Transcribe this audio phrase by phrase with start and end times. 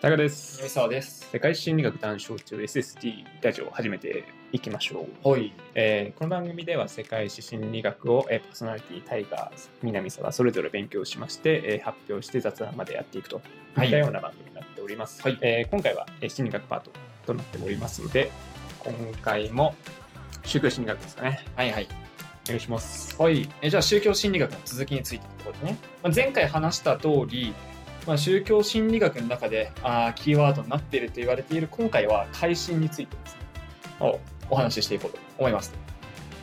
[0.00, 0.58] タカです。
[0.62, 1.28] 三沢です。
[1.32, 5.28] 世界心理学談笑中 SST ラジオを始めていきましょう。
[5.28, 5.52] はい。
[5.74, 13.40] えーこの番組では世界史心理学を、えーパーソナリティ、タイガー、南沢それぞれ勉強しまして、えー発表して雑談までやっていくと
[13.78, 15.20] いったような番組になっております。
[15.20, 16.90] はいえー今回は、えー心理学パート
[17.26, 18.30] となっておりますので、
[18.78, 19.74] 今回も
[20.44, 21.40] 宗教心理学ですかね。
[21.56, 21.88] はいはい。
[22.44, 23.20] お願いします。
[23.20, 23.48] はい。
[23.62, 25.76] えじゃあ宗教心理学の続きについてってことね。
[26.04, 27.52] まあ、前回話した通り、
[28.08, 33.40] まあ、宗教心理学の中であーキーワードになっていると言われている今回は改心についてですね、
[34.00, 35.74] おお話ししていこうと思います。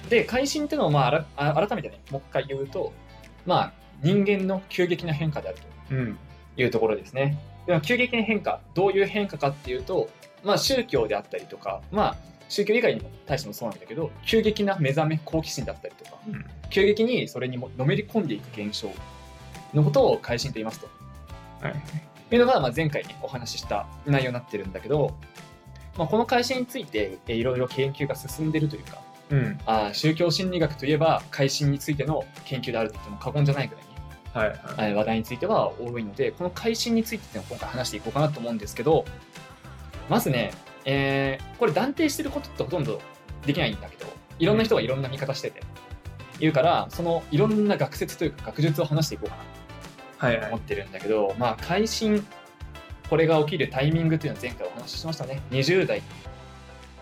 [0.07, 2.93] で、改心っていうのをまああらあ改めてね、もう一回言うと、
[3.47, 5.95] まあ人間の急激な変化であると。
[5.95, 6.17] うん。
[6.57, 7.37] いうところですね。
[7.65, 10.07] では急激な変化、どういう変化かっていうと、
[10.43, 12.15] まあ、宗教であったりとか、まあ、
[12.47, 18.89] 宗教以外にも対してもそうなんだけど、急激な目覚め、好奇心だったりとか、うん急激にそれにものめり込んでいく現象
[19.73, 20.87] のことを改心と言いますと。
[21.69, 22.35] はい。
[22.35, 25.15] いうのが、まあ、前回にお話しした内容になってるんだけど、
[25.97, 28.97] まあ、この改心についてえいろいろ研究が進んでるというか、
[29.29, 29.59] うん。
[29.65, 33.89] あー宗教心理学といえば改心についての研究であると言っても過言じゃないぐらいに
[34.33, 34.49] はい。
[34.49, 34.89] はい。
[34.89, 39.05] えー話題については多いので、この改心についてのを今回話していこうかなと思うんですけど、
[40.09, 40.51] まずね、
[40.85, 42.99] えーこれ断定してることってほとんど
[43.45, 44.05] できないんだけど、
[44.39, 45.61] いろんな人がいろんな見方してて、
[46.39, 49.43] 言うから、そのいろんな学説というか学術を話していこうかな
[50.19, 50.57] 思。
[50.57, 52.25] ってるんだけど、まあ改心、
[53.09, 55.41] これが起きるタイミングっていうのは前回お話ししましたね。
[55.51, 56.01] 20代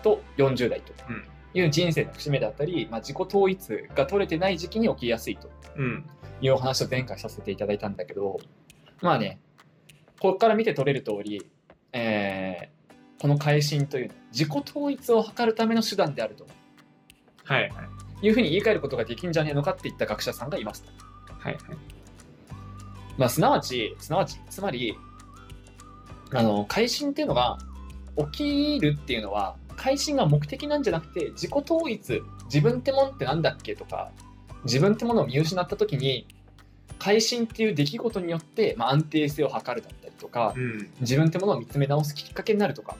[0.02, 1.24] と40代とうん。
[1.54, 6.04] いう人生の節目だったり、まあ、自己統一が取れてない時期に起きやすいとうん。
[6.40, 8.38] いうお話を前回させていただいたんだけど、
[9.00, 9.38] まあね、
[10.20, 11.46] ここから見て取れる通り、
[11.92, 12.74] えー
[13.20, 16.46] この改心というのは自己統一を図るための手段であると
[17.44, 17.70] はい。
[17.70, 17.82] は
[18.22, 18.26] い。
[18.26, 20.90] いうふうに言い換えることができんじゃねえのかって言った学者さんがいますと。
[21.38, 21.56] はい。
[23.16, 24.96] まあ、すなわち、すなわち、つまり、
[26.32, 27.58] あの、改心っていうのが
[28.32, 34.10] 起きるっていうのは、改心が目的なんじゃなくて、自己統一、自分ってもんってなんだっけとか、
[34.64, 36.26] 自分ってものを見失った時に、
[36.98, 40.90] 改心っていう出来事によって、まあ、安定性を図るだったりとか、うん。
[41.00, 42.96] 自分ってものを見つめ直すきっかけになるとか、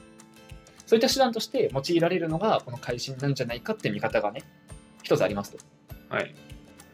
[0.87, 4.43] そういった手段として用いられるのが、この改心なんじゃないかって見方がね、
[5.03, 5.59] 一つありますと。
[6.09, 6.34] はい。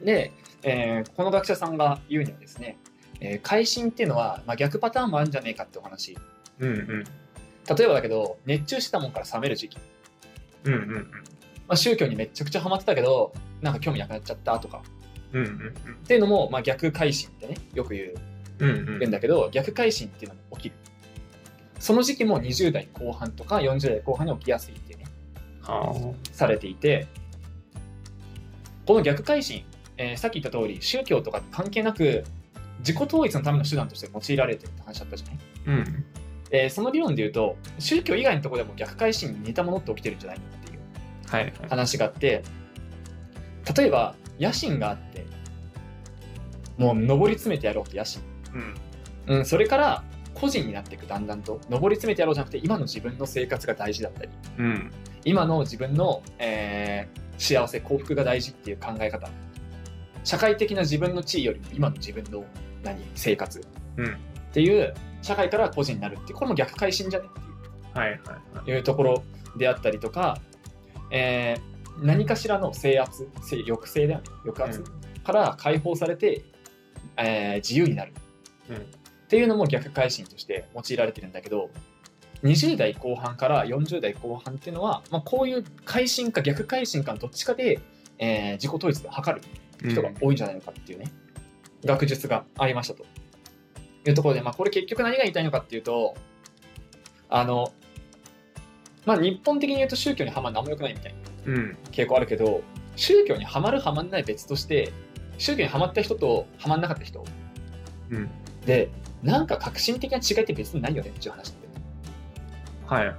[0.02, 2.78] で、えーこの学者さんが言うにはですね、
[3.20, 6.16] えー改心っていうのは、まあ、逆パターンもあるんじゃねえかってお話。
[6.58, 6.68] うん。
[6.68, 7.04] うん。
[7.76, 9.78] 例えばだけど、熱中してたもんから冷める時期。
[10.64, 10.72] うん。
[10.72, 11.10] うん。
[11.68, 14.82] まあ、宗教にめちゃくちゃハマってたけど、なんか興味なくなっちゃったとか。
[15.32, 15.44] うん。
[15.44, 15.74] うん。
[16.02, 18.14] っていうのも、まあ、逆改心ってね、よく言う
[18.60, 18.70] うん。
[18.70, 18.86] うん。
[18.86, 20.74] 言うんだけど、逆改心っていうのも起きる。
[21.78, 25.04] その時期も20代後半とか40代後半に起きやすいっていうね、
[25.62, 27.06] はされていて、
[28.86, 29.64] この逆改心、
[29.96, 32.24] えーさっき言った通り、宗教とかに関係なく、
[32.80, 35.36] 自己統一のための手段として用いられてるって話だったじゃない？
[35.38, 35.70] あ。
[35.70, 36.04] うん。
[36.50, 40.80] えーその理論で言うと、宗教以外のところでも逆改心に似たものって起きてるんじゃないのっていう
[41.28, 41.42] はい。
[41.44, 41.52] はい。
[41.68, 42.42] 話があって、
[43.76, 45.24] 例えば、野心があって、
[46.76, 48.22] もう上り詰めてやろうって野心。
[49.28, 49.36] うん。
[49.36, 50.02] うん、それから
[50.34, 51.60] 個人になっていく、だんだんと。
[51.68, 54.90] 上り詰めてやろうじゃなくて、今の自分の生活が大事だったり、うん。
[55.24, 59.30] 今の自分の、えー幸せ、幸福が大事っていう考え方。
[60.24, 62.44] 社会的な自分の地位よりも今の自分の
[62.82, 63.00] 何？
[63.14, 63.60] 生活
[63.96, 64.06] うん。
[64.06, 64.08] っ
[64.52, 67.26] ていう社会から個人になるっていう、これも逆改心じゃね？
[67.28, 67.98] っていう。
[67.98, 68.10] はい。
[68.10, 68.70] はい。
[68.70, 69.22] いうところ
[69.56, 70.38] であったりとか、
[71.10, 71.70] えー
[72.02, 76.42] 何かしらの制圧、制抑制だよね、抑圧、うんから解放されて、
[77.18, 78.12] えー自由になる
[78.70, 78.76] うん。
[78.76, 78.80] っ
[79.28, 81.68] ていうのも逆改心として用いられてるんだけど、
[82.42, 87.80] 20代後半から40代後半っていうのは、まあ、こういう改心か逆改心かのどっちかで、
[88.18, 89.38] えー自己統一で測
[89.82, 91.04] る人が多いんじゃないのかっていうね、
[91.84, 93.04] 学術がありましたと
[94.06, 96.14] いうところで、まあ、これ結局何が言いたいのかっていうと、
[97.28, 97.72] あの、
[99.06, 101.14] まあ、日本的に言うと宗教にはまるのあんま良くないみたい
[101.46, 101.76] なうん。
[101.90, 102.62] 傾向あるけど、
[102.96, 104.92] 宗教にはまるはまんない別として、
[105.38, 107.24] 宗教にはまった人とはまんなかった人
[108.10, 108.28] うん。
[108.66, 108.90] で、
[109.22, 111.80] なんか革新的な違いって別にないよねっていう話なんだよね
[112.86, 113.06] はい。
[113.06, 113.16] はい。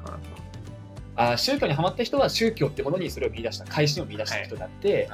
[1.15, 5.09] あー宗教にはまった人は宗教ってものにそれを見出した、改心を見出した人だって、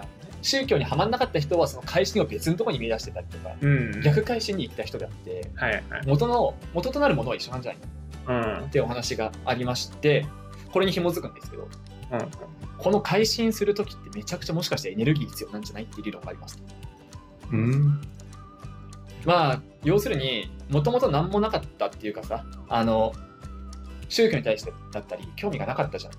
[0.47, 4.01] 宗教にはまんなかった人はその改心を別のところに見出してたりとか、うん。
[4.01, 5.73] 逆改心に行った人であって、はい。
[5.73, 5.83] はい。
[6.05, 7.81] 元の、元となるものは一緒なんじゃない
[8.27, 8.59] の？
[8.59, 8.65] うん。
[8.67, 10.25] ってお話がありまして、
[10.71, 11.69] これに紐づくんですけど、うん。
[12.77, 16.61] この改心するときってめちゃくちゃもしかしてエネルギー必要なんじゃないっていう理論があります。
[17.51, 18.01] うん。
[19.25, 23.11] まあ、要するに、もともと何もなかったっていうかさ、あの、
[24.07, 26.13] 宗教に対してだったり、興味がなかったじゃん。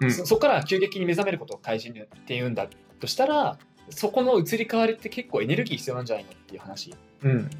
[0.00, 0.12] うん。
[0.12, 2.68] そそこから急激に目覚めることを改心っていうんだ
[3.00, 3.58] としたら、
[3.90, 6.94] そこの移り変わりって結構エネルギー必要なんじゃないのっていう話。
[7.22, 7.50] うん。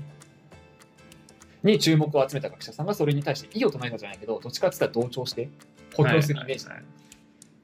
[1.62, 5.48] に注目を集めた学者さんがそれに対して異を唱えたじゃないけどどっちかって言ったら同調して
[5.96, 6.96] 補強するイメージ、はいはいはい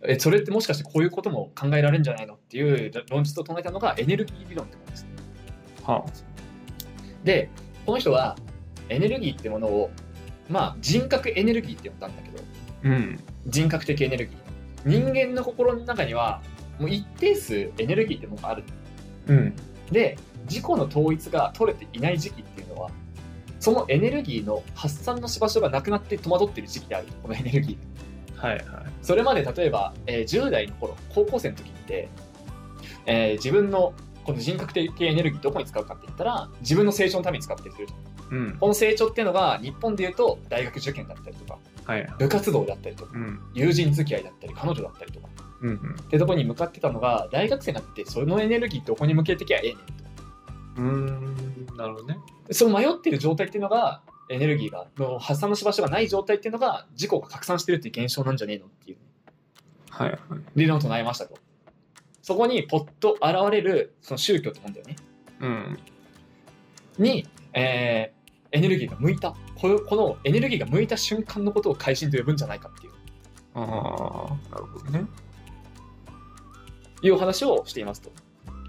[0.04, 5.10] えそれってもしかしてこういうことも考えられるんじゃないのっていう論述を唱えたのがエネルギー理論ってものですね
[5.84, 6.04] は
[7.22, 7.50] で
[7.86, 8.36] この人は
[8.88, 9.90] エネルギーってものを
[10.48, 12.42] まあ人格エネルギーって呼んだんだけどあ
[12.82, 13.20] うん。
[13.46, 14.38] 人格的エネルギー
[14.84, 16.42] 人間の心の中には
[16.82, 18.64] もう一定数エネルギーってものがある
[19.28, 19.54] うん。
[19.90, 20.18] で
[20.48, 22.90] 自己の統一が取れていない時期っていうのは
[23.60, 28.64] そのエネルギーの発散のし場所がなくなって戸惑っている時期であるこのエネルギーはいはい。
[29.02, 32.08] それまで例えば、えー10代の頃高校生の時って、
[33.06, 33.94] えー自分の
[34.24, 37.82] この人格的エネルギーどこに使うかって言ったら自分の成長のために使ってると
[38.30, 38.56] うん。
[38.58, 42.06] この成長っていうのが日本でいうと大学受験だったりとかはい。
[42.18, 43.40] 部活動だったりとかうん。
[43.54, 45.28] 友人付き合いだったり彼女だったりとか
[45.62, 45.96] うんうん。
[46.00, 49.82] ってとこに向かってたのが大学生になってそのエネルギーどこに向けてきゃええねんと
[50.76, 51.76] うーん。
[51.76, 52.18] なるほどね。
[52.50, 58.98] その迷ってる状態っていうのがエネルギーがの発散のし場所がない状態っていうのが自己が拡散してるっていう現象なんじゃねえのっていう
[59.90, 60.18] はいはい。
[60.56, 61.36] 理論を唱えましたと
[62.22, 64.96] そこにポッと現れるその宗教ってもんだよね
[65.40, 65.78] うん。
[66.98, 68.22] に、えー
[68.54, 72.92] エネルギーが向いたこのこのエネルギーが向いた瞬間のことを改心と呼ぶんじゃないかっていう
[73.54, 75.04] ああ、なるほどね。
[77.02, 78.10] いうお話をしていますと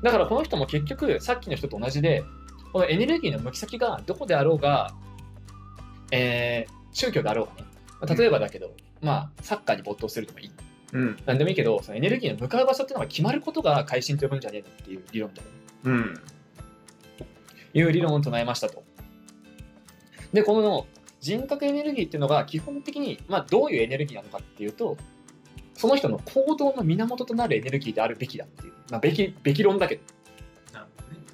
[0.01, 2.23] だからこの人も結局さっきの人と同じで
[2.71, 4.93] このエネルギーの向き先がどこであろうが、
[6.11, 7.67] えー宗教であろうがね
[7.99, 8.71] まあ例えばだけど、
[9.01, 10.51] まあサッカーに没頭するでもいい
[10.93, 11.17] うん。
[11.25, 15.47] なんでもいいけどそのエネルギーの向かう場所っていうのが決まることが改心と呼ぶんじゃねえのっていう理論だよ
[15.85, 16.21] うん。
[17.73, 18.83] いう理論を唱えましたと。
[20.31, 20.85] で、この
[21.19, 24.97] 人格エネルギーっていうのが基本的に、まあ、どういうエネルギーなのかっていうと、
[25.75, 30.01] その人の行動の源となるエネルギーであるべきだっていう、まあ、べきべき論だけど、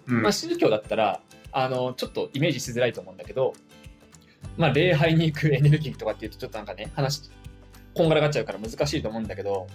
[0.05, 1.21] まあ、宗教だったら
[1.51, 3.53] あの、ちょっとイメージしづらいと思うんだけど、
[4.57, 7.29] まあ、礼拝に行くエネルギーとかっていうと、ちょっとなんかね、話、
[7.93, 9.67] こんがらがっちゃうから難しいと思うんだけど、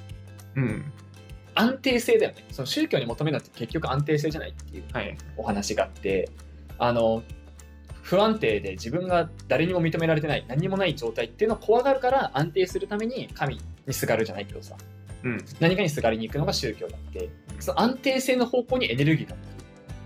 [0.56, 0.92] うん。
[1.54, 2.44] 安定性だよね。
[2.50, 5.16] その宗教に求めるのって結局安定性じゃないっていうはい。
[5.36, 6.28] お話があって
[6.78, 7.22] あの
[8.02, 14.76] 不安定で自分が誰にも認められてない何にもない状態っていうのを怖がるから安定するために神にすがるじゃないけどさ
[15.24, 15.38] うん。
[15.60, 19.36] 何かにすがりに行くのが宗教だってその安定性の方向にエネルギーが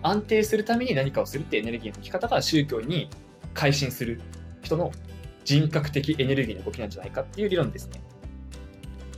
[0.03, 3.11] 安定するために何かをするってエネルギーの向き方が宗教に
[3.55, 4.21] 改心する
[4.63, 4.93] 人の
[5.45, 8.01] 人格的エネルギーの動きなんじゃないかっていう理論ですね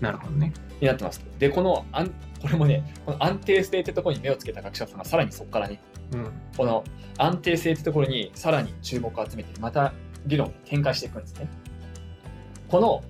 [0.01, 0.53] なるほどね。
[0.81, 2.11] になってますでこの安
[2.41, 5.81] これもねこの安定性ってところに目をつけた学者さんがさらにそこからね
[6.13, 6.33] うん。
[6.57, 6.85] この
[7.19, 9.93] 安定性ってところにさらに注目を集めてまた
[10.27, 11.49] 理論を展開していくんですね。
[12.69, 13.03] この、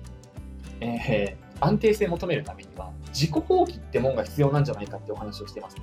[0.79, 5.77] えー安定性を求めるためには自己放棄ってもんが必要なんじゃないかってお話をしてます、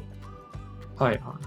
[0.97, 1.39] はいは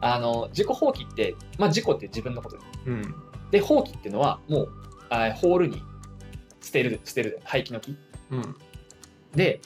[0.00, 2.66] あの自己放棄って、まあ、自己って自分のことでい。
[2.86, 3.14] うん。
[3.50, 4.72] で放棄っていうのはもう
[5.08, 5.82] あホールに
[6.60, 7.96] 捨てる捨てる廃棄の木
[8.30, 8.56] うん。
[9.32, 9.60] で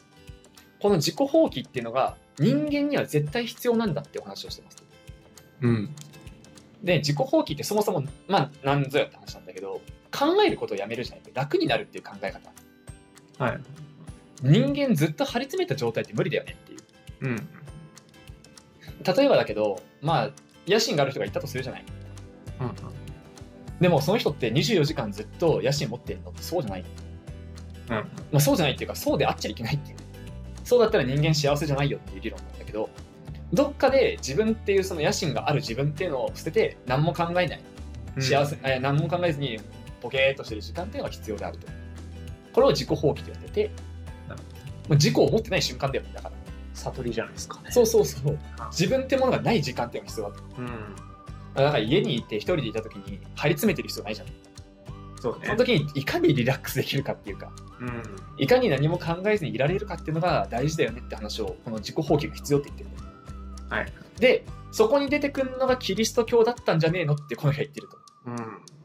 [0.81, 4.83] この自己放棄っていうのが人間には絶対必要なんだってお話をしてます。
[5.61, 5.95] うん。
[6.83, 9.81] で自己放棄ってそもそもまあ何ぞやって話なんだけど
[10.11, 12.53] 考えることをやめるじゃない楽になるっていう考え方
[13.39, 13.61] はい。
[14.43, 16.81] 人間ずっと張り詰めた状態って無理だよねっていう
[17.23, 17.37] うん。
[19.17, 20.31] 例えばだけどまあ
[20.67, 21.85] 野心がある人がいたとするじゃない
[22.61, 22.73] うん。
[23.81, 26.85] でもその人って24時間ずっと野心持ってるのってそうじゃない、
[27.89, 27.95] うん。
[27.95, 29.97] まあ、そうじゃないっていうかそうであっちゃいけないっていう
[30.65, 32.89] そうだったら人間幸せじゃないよっていう理論なんだけど
[33.53, 37.61] どっかで自分っていうその野心がある自分っていうのを捨てて何も考えない
[38.19, 39.59] 幸せ、えー何も考えずに
[40.01, 41.67] ポケーっとしてる時間っていうのが必要であると。
[42.53, 43.71] これを自己放棄とやってて、
[44.89, 46.35] もう自己を持ってない瞬間だよね、だから。
[46.75, 47.71] 悟りじゃないですかね。
[47.71, 48.69] そうそうそうあ。
[48.71, 50.45] 自分ってものがない時間っていうのが必要だと。
[50.59, 50.67] うん。
[51.55, 54.29] だから家にいて一人でいた時に張り詰めてる必要ないじゃん。
[55.21, 55.41] そうね。
[55.45, 58.03] その時にいかにリラックスできるかっていうか、うん。
[58.39, 62.91] いかに何も考えずにいられるかっていうのが大事だよねって話を、この自己放棄が必要って言ってる。
[63.69, 63.93] はい。
[64.19, 67.99] で、そこに出てくるのがキリスト教だったんじゃねえのってこの人は言ってると。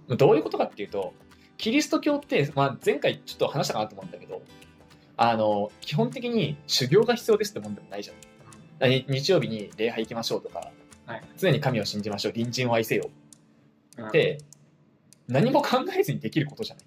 [0.09, 0.17] うん。
[0.17, 1.13] どういうことかっていうと、
[1.57, 4.41] キリスト教って、まあ、前回ちょっと話したかなと思うんだけど、
[5.17, 8.89] あの、基本的に修行が必要ですってもんでもないじゃん。
[8.89, 10.71] に日曜日に礼拝行きましょうとか、
[11.07, 11.23] はい。
[11.37, 13.09] 常に神を信じましょう、隣人を愛せよ。
[13.97, 14.07] うん。
[14.07, 14.37] っ、て、
[15.27, 16.85] 何も考えずにできることじゃない。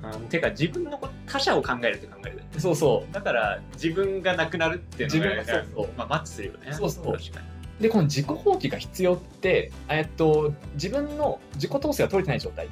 [0.00, 2.42] うん、てか自分の他者を考えるって考える。
[2.58, 5.96] そうそだから自分がなくなるっていうのが自分がそうそう。
[5.96, 6.72] まあ、マッチするよね。
[6.72, 7.04] そうそう。
[7.12, 7.46] 確かに。
[7.80, 7.82] う。
[7.82, 12.68] で、この自己放棄が必要って、えっと、自分の自己統制が取れてない状態、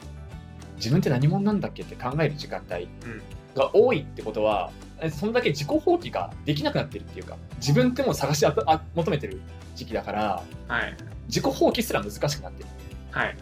[0.77, 3.23] 自分って何者なんだっけって考える時間帯うん。
[3.55, 9.41] が多いってことは、えそんだけ自己放棄ができなくなってるっていうか、自分ってもう探しああ求めてる
[9.75, 10.97] 時期だから、はい
[11.29, 12.69] 自己放棄すら難しくなってる。
[13.11, 13.37] はいはい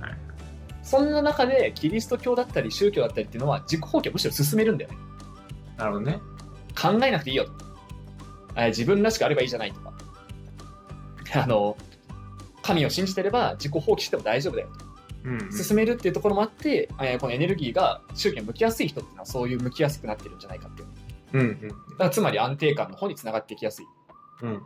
[0.82, 4.98] そんな中でキリスト教だったり宗教だったりっていうのは自己放棄をむしろ進めるんだよね。
[5.78, 6.20] なるほどね。
[6.78, 7.52] 考えなくていいよと。
[8.56, 9.94] え自分らしくあればいいじゃないとか。
[11.42, 11.76] あの、
[12.62, 14.84] 神を信じてれば自己放棄しても大丈夫だよと。
[15.24, 15.52] うんうん。
[15.52, 20.88] 進めるっていうところもあって、えーこのエネルギーが宗教に向きやすい人っていうのはそういう向きやすくなってるんじゃないかっていう。
[21.34, 21.68] うんうん。
[21.68, 23.86] だからつまり安定感の方につながっていきやすい。
[24.42, 24.58] うんうん。
[24.60, 24.62] ま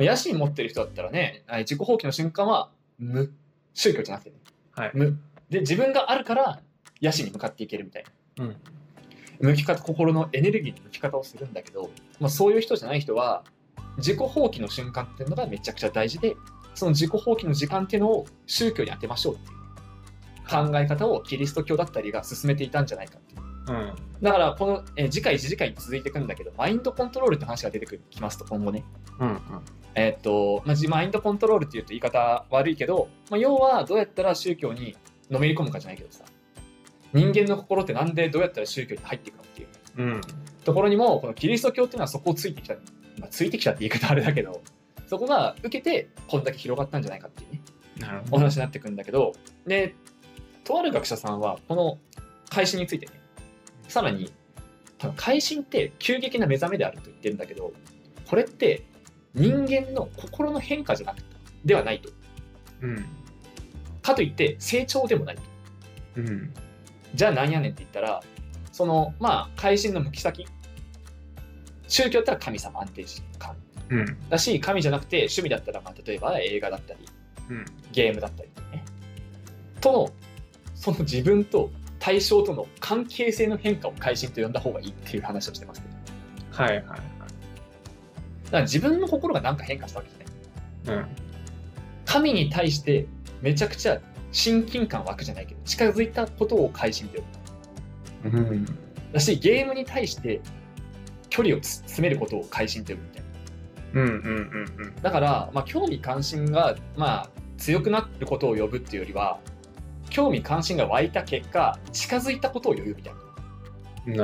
[0.00, 3.32] あ野心持ってる人だったらね、えー自己放棄の瞬間は無。
[3.74, 4.36] 宗教じゃなくてね。
[4.72, 4.90] はい。
[4.94, 5.18] 無。
[5.50, 6.60] で、自分があるから
[7.02, 8.04] 野心に向かっていけるみたい
[8.38, 8.44] な。
[8.44, 8.56] うん。
[9.40, 13.42] 向き方、心のエネルギーの向き方をするんだけど、まあ、そういう人じゃない人は、
[13.98, 16.36] 自己放棄の瞬間っていうのがめちゃくちゃ大事で、
[16.74, 19.62] その自己放棄の時間っていうのを宗教に当てましょうっていう
[20.48, 23.18] 考え方をキリスト教だったりが進めていたんじゃないか
[23.68, 23.72] う。
[23.72, 23.92] うん。
[24.22, 28.84] だから、この、えー次回、次次回に続いていくんだけど、マインドコントロールって話が出てきますと、今後ね。
[29.18, 29.38] うんうん。
[29.94, 34.96] えーっと、まあ、じマインドコントロールっていうと言い方悪いけど、まあ、要はどうやったら宗教に
[35.30, 36.24] のめり込むかじゃないけどさ、
[37.12, 40.20] 人間の心ってなんでどうやったら宗教に入っていくのっていううん。
[40.64, 42.74] ところにも、このキリスト教っていうのはそこをついてきた、
[43.18, 44.62] まあ、ついてきたって言い方あれだけど、
[45.06, 47.60] そこが受けて、こんだけ広がったんじゃないかっていうね、
[47.98, 48.36] なるほど。
[48.36, 49.32] お話になってくるんだけど、
[49.66, 49.94] で、
[50.64, 51.98] とある学者さんは、この
[52.48, 53.12] 改心についてね、
[53.92, 54.32] さらに、
[54.96, 57.74] 多分改心って急激な目覚めであると言ってるんだけど、
[58.26, 58.84] これって
[59.34, 62.08] 人間の心の変化じゃなくて、ではないと。
[62.80, 63.04] うん。
[64.00, 65.42] かといって成長でもないと。
[66.16, 66.54] うん。
[67.14, 68.22] じゃあなんやねんって言ったら、
[68.72, 70.46] その、まあ、改心の向き先。
[71.86, 73.04] 宗教だったら神様安定
[73.38, 73.54] 感
[73.90, 74.28] うん。
[74.30, 77.00] だし、神じゃなくて趣味だったら、まあ、例えば映画だったり、
[77.50, 77.64] うん。
[77.92, 78.82] ゲームだったりね。
[79.82, 80.10] との、
[80.74, 81.70] その自分と
[82.02, 85.84] 対象との関係性の変化を改心と呼んだ方がいいっていう話をしてますね。
[86.50, 87.02] はいはいだか
[88.50, 91.04] ら自分の心がなんか変化したわけじゃない。
[91.04, 91.08] はい。
[92.04, 93.06] 神に対して
[93.40, 94.00] めちゃくちゃ
[94.32, 97.24] 親近感湧くじゃないけど、近づいたことを改心と呼
[98.30, 98.38] ぶ。
[98.38, 98.46] うん。
[98.48, 98.66] うん。
[99.12, 100.40] だし、ゲームに対して
[101.30, 104.02] 距離をつ詰めることを改心と呼ぶみたいな。
[104.02, 104.14] うんうん
[104.76, 104.94] うんうん。
[104.96, 109.38] だから、まあ、興味関心が、まあ、強くなることを呼ぶっていうよりは、
[110.12, 113.22] 興味関心が湧いた結果、近づいたことを呼ぶみたいな。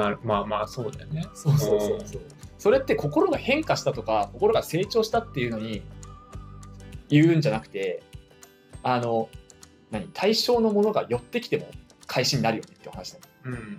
[0.00, 1.26] なるまあまあそうだよね。
[1.35, 2.23] そうそうそうそう。
[2.59, 5.83] それって心が変化したとか、心が成長したっていうのに
[7.09, 8.02] 言うんじゃなくて、
[8.83, 9.28] あの、
[9.90, 11.68] 何対象のものが寄ってきても
[12.07, 13.18] 開始になるよねってお話だ。
[13.45, 13.78] うん。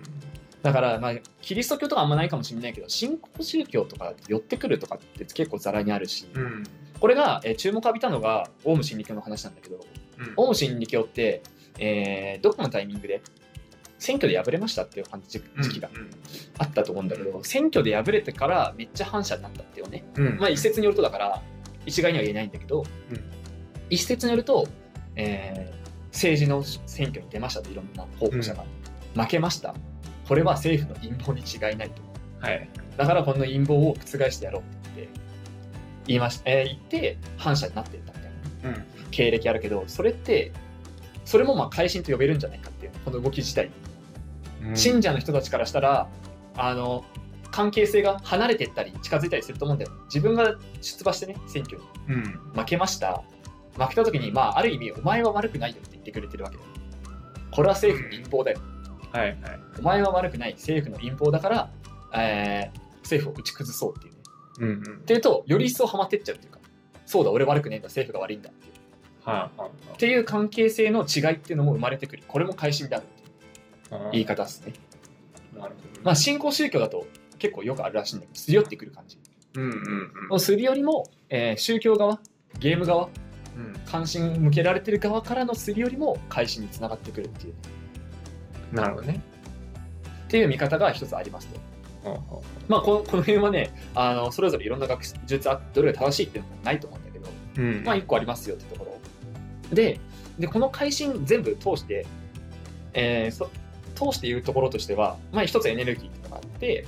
[0.62, 6.64] だから、まあ、キリスト教とかあんまないかもしれないけど、新興宗教とか寄ってくるとかって結構ざらにあるし、うん。
[6.98, 9.80] これが、えー注目浴びたのが、オウム真理教の話なんだけど、
[10.36, 11.42] オウム真理教って、
[11.80, 13.20] えーどこのタイミングで？
[13.98, 15.90] 選挙で敗れましたっていう感じ時期が
[16.58, 20.04] あったと思うんだけど、選挙で敗れてからめっちゃ反射になったっていうね。
[20.14, 20.38] うん。
[20.38, 21.42] まあ一説によるとだから、
[21.84, 23.20] 一概には言えないんだけど、うん
[23.90, 24.68] 一説によると、
[25.16, 25.80] えー
[26.12, 28.64] 政治の選挙に出ましたといろんな候補者が、
[29.14, 29.74] 負けました。
[30.26, 32.02] これは政府の陰謀に違いないと。
[32.40, 32.68] はい。
[32.96, 35.20] だからこの陰謀を覆してやろうって言って、
[36.06, 38.78] 言いましえー言って反射になってったみたいな。
[38.78, 38.84] うん。
[39.10, 40.52] 経歴あるけど、それって、
[41.30, 43.70] それもまあ改心と呼べるんじゃないかっていう、この動き自体。
[44.74, 46.08] 信者の人たちからしたら、
[46.56, 47.04] あの、
[47.52, 49.92] 関係性が離れていったり、近づいたりすると思うんだよ。
[50.06, 52.22] 自分が出馬してね、選挙にうん。
[52.52, 53.22] 負けました。
[53.78, 56.68] 負けた時に、まあ、ある意味、お前は悪くないよって言ってくれてるわけだよ。
[57.52, 58.58] これは政府の陰謀だよ。
[59.12, 59.38] はいはい。
[59.78, 61.70] お前は悪くない、政府の陰謀だから、
[62.12, 64.20] えー政府を打ち崩そうっていうね。
[64.58, 65.02] うんうんっ。
[65.02, 66.60] ていうと、より一層ハマってっちゃうっていうか、
[67.06, 68.72] そうだ、俺悪くねえんだ、政府が悪いんだっていう。
[69.24, 72.22] はあはっていう関係性の違いっていうのも生まれてくる。
[72.26, 74.10] これも改心であるっていうあはあ。
[74.12, 74.72] 言い方ですね。
[75.56, 76.00] なるほど。
[76.02, 77.06] まあ、新興宗教だと
[77.38, 79.18] 結構よくあるらしいんだけど、すり寄ってくる感じ。
[79.56, 82.20] うんうんうんすり寄りも、えー宗教側、
[82.58, 83.08] ゲーム側、
[83.56, 83.74] うん。
[83.86, 87.54] 関心向けられてる側からのすり寄りも改心につながってくるっていう、
[88.72, 89.20] なるほどね。
[90.24, 91.60] っていう見方が一つありますと。
[92.02, 97.84] ほうほまあ、このこの辺はね、あのそれぞれいろんな学術あって、どれが正しいっていうのはないと思うんだけど、ううん。
[97.84, 98.89] まあ、一個ありますよってところ。
[99.72, 100.00] で、
[100.38, 102.06] でこの改心全部通して、
[102.92, 103.50] えーそ
[103.94, 106.86] 通して言うところとしては、まあ、一つエネルギーっていうのがあって、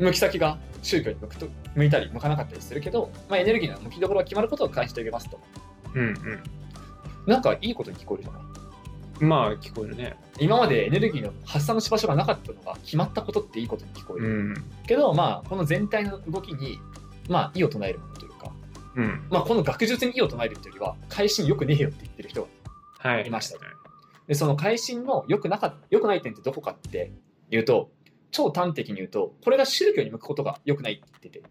[0.00, 1.46] 向き先が宗教に向くと
[1.76, 5.38] 向いたり向かなかったりするけど、まあ、エネルギーの向きどころが決まることを開始と言えますと。
[5.94, 6.14] うん
[7.26, 8.42] なんかいいことに聞こえるじゃない？
[9.20, 9.28] うん。
[9.28, 10.16] まあ、聞こえるね。
[10.40, 14.28] 今までエネルギーの発散のし場所がなかったのが決まったことっていいことに聞こえうる。
[14.28, 14.54] ん。
[14.86, 16.80] けど、まあ、この全体の動きに、
[17.28, 18.29] まあ、異を唱えるものというか、
[18.96, 19.26] うん。
[19.30, 23.26] まあ、この学術に異を唱えるっていうよりは、改心よくねえよって言ってる人がはい。
[23.26, 23.58] いました
[24.26, 27.12] で、その改心の良くなか良くない点ってどこかって
[27.50, 27.90] いうと、
[28.30, 31.42] 超端的に言うと、これが宗教に向くことが良くないって言ってて、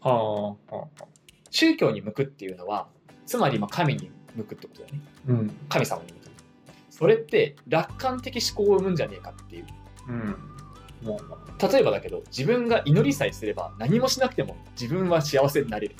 [0.00, 0.50] はあ。
[0.50, 1.04] はあ。
[1.50, 2.88] 宗教に向くっていうのは、
[3.26, 5.00] つまりまあ神に向くってことだよね。
[5.28, 5.56] うん。
[5.68, 6.24] 神様に向く。
[6.90, 9.66] それって楽観的思考を生むんじゃねえかっていう
[10.08, 10.36] うん。
[11.02, 11.20] も
[11.60, 15.96] 例えばだけど自分が祈りさえすれば何もしなくても自分は幸せになれる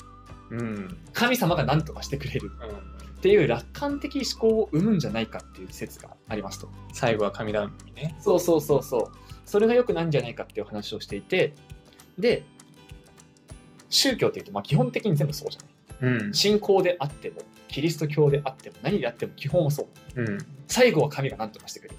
[0.51, 0.97] う、うん。
[1.13, 2.51] 神様が何とかしてくれる
[3.17, 8.15] っていう楽観的思考を生むんじゃないかっていう説がありますと最後は神頼みね。
[8.19, 9.11] そうそうそうそう
[9.45, 11.53] それが良くないんじゃないかっていう話をしていて
[12.19, 12.43] で
[13.89, 16.33] 宗教っていうとまあ基本的に全部そうじゃないうん。
[16.33, 17.37] 信仰であっても
[17.67, 20.37] キリスト教であっても何であっても基本はそううん。
[20.67, 21.95] 最後は神が何とかしてくれる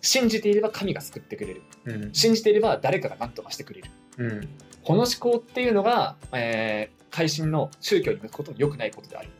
[0.00, 2.12] 信じていれば神が救ってくれるうん。
[2.12, 4.48] 信じていれば誰かが何とかしてくれるうん。
[4.84, 9.30] この思考っていうのが、えー、改心の宗教に向くことも良くないことであるっ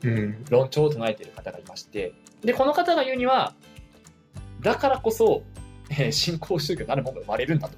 [0.00, 0.44] ていううん。
[0.50, 2.12] 論調を唱えている方がいまして
[2.44, 3.54] でこの方が言うには
[4.60, 5.42] だからこそ、
[5.88, 7.76] えー信仰宗教なるものが生まれるんだと、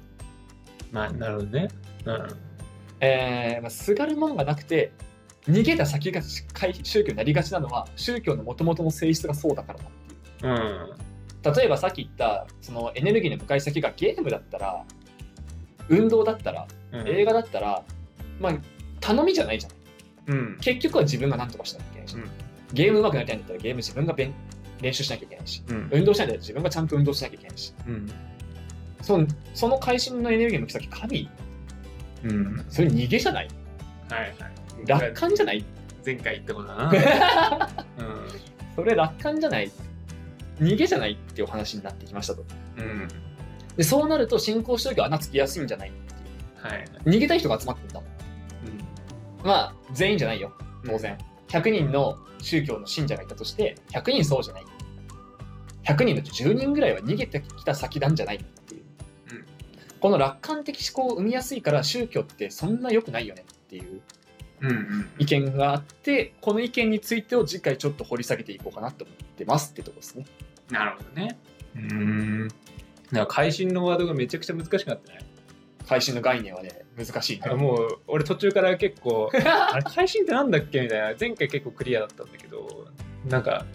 [0.91, 1.67] まあ、なるほどね。
[2.05, 2.27] うん。
[2.99, 4.91] えーまあ、すがるものがなくて
[5.47, 9.89] 逃げた先が宗教になりがちなのは宗教のもともとの性質がそうだからだっ
[10.39, 11.53] ていううん。
[11.53, 14.83] 例えばさっき言ったそのエネルギーの向かい先がゲームだったら
[15.89, 17.83] 運動だったらうん映画だったら、
[18.39, 18.53] まあ
[19.05, 20.57] 頼みじゃないじゃんうん。
[20.61, 22.23] 結局は自分が何とかしなきゃいけないし、うん
[22.73, 24.33] ゲーム上手くなりたいんだったらゲーム自分が勉
[24.81, 25.87] 練習しなきゃいけないしうん。
[25.91, 28.11] 運動したいんだったら自分がちゃんと運動しなきゃいけないしうん。
[29.01, 31.29] そのその会心のエネルギーの向き先神
[32.23, 32.65] うん。
[32.69, 33.47] それ逃げじゃない？
[34.09, 34.87] はいはい。
[34.87, 35.63] 楽観じゃない？
[36.05, 37.85] 前回言ったことだな。
[37.99, 38.27] うん。
[38.75, 39.71] それ楽観じゃない？
[40.59, 42.43] 逃げじゃないっていうお話になってきましたと
[42.77, 43.07] うん。
[43.77, 45.89] でそうなると信仰宗教は穴つきやすいんじゃない？
[45.89, 46.85] っていうはい。
[47.05, 48.09] 逃げたい人が集まってるんだもん
[49.45, 50.51] まあ全員じゃないよ。
[50.85, 54.65] 当然、100人の宗教の信者がいたとして100人そうじゃない。
[55.83, 58.81] 100人のうち10人ぐらいは逃げてきた先なんじゃないっていう、
[59.31, 59.45] うん。
[59.99, 64.01] この楽観的思考を生みやすいから宗教ってそんな良くないよねっていう。
[65.19, 70.25] 意見があってこの意見についてを次回ちょっと掘り下げていこうかなと思ってますってとこですね。
[70.71, 71.37] なるほどね。
[71.75, 72.47] うん。
[73.11, 75.25] なんか会心のワードがめちゃくちゃ難しくなってない？
[75.85, 77.53] 会心の概念はね難しいね。
[77.55, 80.81] もう俺途中から結構 あれ会心ってなんだっけ？
[80.81, 82.87] みたいな前回結構クリアだったんだけど
[83.27, 83.65] なんか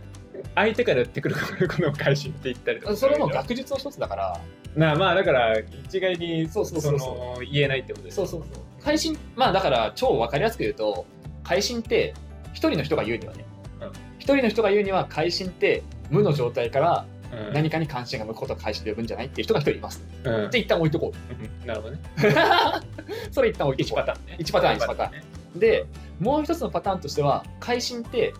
[0.54, 1.34] 相手から言ってくる
[1.68, 2.96] この会心って言ったりとか。
[2.96, 4.40] それも学術の一つだから。
[4.76, 7.40] なあまあだから一概にそうそうそうそう。
[7.40, 8.82] の言えないってことですそうそうそう。
[8.82, 11.04] 会心まあだから超分かりやすく言うと
[11.44, 12.14] 会心って
[12.52, 13.44] 一人の人が言うにはね。
[13.82, 13.90] うん。
[14.18, 17.52] 一、人の人が言うには会心って無の状態からうん。
[17.52, 20.02] 何かに関心が向くことが会心で呼ぶんじゃないっていう人が一人います。
[20.24, 20.50] うん。
[20.50, 21.64] で一旦置いとこう。
[21.64, 21.66] ん。
[21.66, 22.00] なるほどね。
[22.18, 23.32] う。
[23.32, 24.06] それ一旦置いと1こう。
[24.06, 24.36] パターンね。
[24.38, 25.24] 一パターン一パターンね。
[25.56, 25.86] で
[26.20, 28.34] もう一つのパターンとしては会心って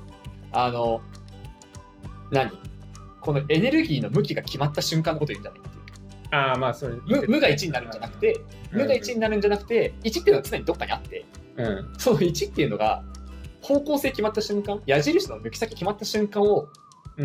[0.52, 1.00] あの
[2.30, 2.50] 何？
[3.20, 5.80] このエネルギーの向きが決まった瞬間のことを言うんじゃないっていう。
[6.32, 11.24] ああまあそれ無無が1になるんじゃなくて、無が1になるんじゃなくて、1っていうのは常にどっかにあって、
[11.56, 11.92] うん。
[11.98, 13.02] その1っていうのが
[13.60, 16.68] 方向性決まった瞬間、矢印の抜き先決まった瞬間をうん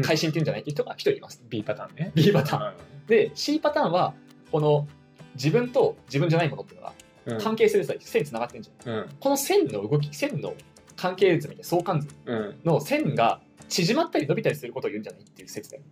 [0.03, 0.62] 会心っていうんじゃない？
[0.62, 1.43] っていう人が1人います。
[1.49, 2.73] B パターンね B パターン。
[3.08, 4.13] で、C パターンは、
[4.51, 4.88] この
[5.36, 6.93] 自分と自分じゃないものっていうのが
[7.25, 10.53] うん関係性でさえ線につながってるんじゃない、うんこの線の動き、線の
[10.95, 15.84] 関係図みたいな相関図うんの線が縮まったり伸びたりすることを言うんじゃないっていう説だよ。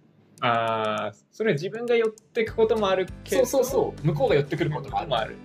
[0.41, 4.07] ああそれは自分が寄っていくこともあるけどそうそうそう。
[4.07, 5.35] 向こうが寄ってくることもある。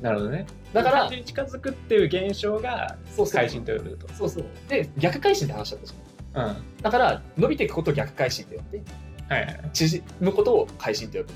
[0.00, 4.44] なるほどねだから近づくっていう現象がそうそう会心と呼ぶとそうそう。
[4.68, 6.03] で、逆回心って話だったじゃん。
[6.34, 8.82] うんはいだから、伸びていくことを逆回心って呼んで、
[9.28, 11.32] はい縮むことを回心と呼ぶ。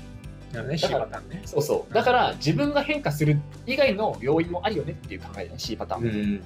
[0.67, 1.41] ね C だからパターンね。
[1.45, 1.93] そうそう。
[1.93, 6.35] だから、自分が変化する以外の要因もあるよねっていう考えだね、C パターン。
[6.35, 6.41] ん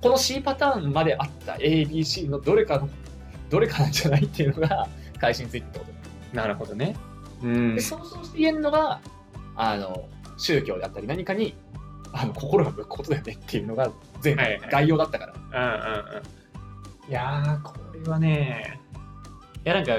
[0.00, 2.88] この C パターンまであった ABC のどれかの、
[3.50, 6.36] どれかなんじゃないっていうのが、回心ついてってこと。
[6.36, 6.96] なるほどね。
[7.42, 7.74] うん。
[7.74, 9.00] で、想像して言えるのが、
[9.56, 11.54] あの、宗教であったり何かに、
[12.12, 13.90] あの、心が向くことだよねっていうのが、
[14.22, 15.34] 前はいはい回概要だったから。
[15.34, 16.39] うんうんうん
[17.10, 18.80] いやーこれはね
[19.64, 19.92] いやなんか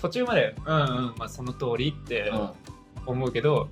[0.00, 2.50] 途中までうんうんまあその通りってうん
[3.04, 3.68] 思うけど、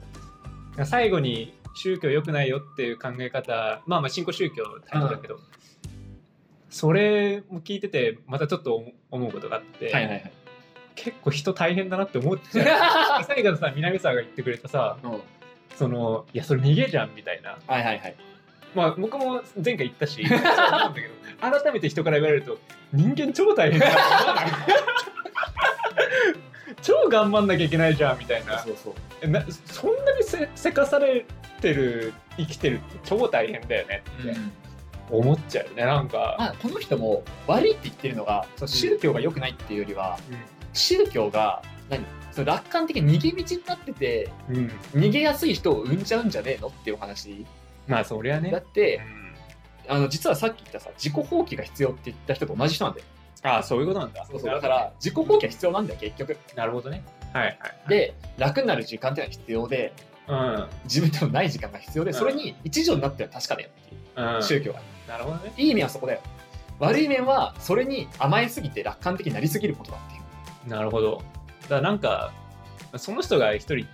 [0.84, 5.38] 最後に宗教良くないよっていう考え方まあまあ新興宗教大事だけど、
[6.68, 10.32] それも聞いててまたちょっと思思うことがあって、はいはいはい。
[10.96, 15.20] 結構人大変だなって思っちゃう 最後のさ南沢が言ってくれたさうんはい
[15.76, 18.16] そのいやそれ逃げじゃんみたいなはいはい。
[18.74, 22.58] まあ僕も前回言ったしそうなんだけど改めて人から言われると
[22.92, 24.46] 人間超大変だな
[26.82, 28.58] 超頑張んなきゃいけないじゃんみたいな。
[28.60, 28.94] そうそう。
[29.20, 31.26] えなそんなにせせかされ
[31.60, 34.60] てる生きてるって超大変だよねって。
[35.10, 40.18] 思っちゃうよねなんか、まあ、この人も悪いって言ってるのが、その宗教が良くないっていうよりは、
[40.72, 42.04] 宗教が何？
[42.30, 44.56] その楽観的に逃げ道になっててうん。
[44.56, 46.68] うん逃げやすい人を生んじゃうんじゃねえの？
[46.68, 47.44] っていう話
[47.90, 49.00] まあそりゃねだって
[49.88, 53.06] あの実はさっき言ったさ自己放棄が必要って言った人と同じ人なんだよ
[53.42, 54.24] ああ、そういうことなんだ。
[54.26, 57.02] そうそうだから自己放棄は必要なんだよ結局なるほどね。
[57.32, 57.58] はいはい。
[57.88, 59.92] で楽になる時間っていうのは必要で
[60.28, 60.66] うん。
[60.84, 64.00] 自分でもない時間が必要でうんそれに一助になっては確かだよっていう
[64.36, 65.52] うん、宗教はなるほどね。
[65.56, 66.20] いい面はそこだよ
[66.78, 70.18] 悪い面はそれに甘えすぎて楽観的になりすぎることだってい
[70.66, 71.22] うなるほど。
[71.62, 72.32] だからなんか、
[72.96, 73.86] その人が一人